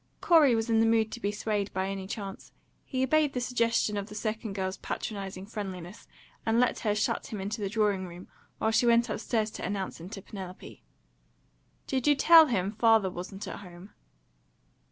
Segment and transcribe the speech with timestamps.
[0.19, 2.51] Corey was in the mood to be swayed by any chance.
[2.85, 6.07] He obeyed the suggestion of the second girl's patronising friendliness,
[6.43, 8.27] and let her shut him into the drawing room,
[8.57, 10.81] while she went upstairs to announce him to Penelope.
[11.85, 13.91] "Did you tell him father wasn't at home?"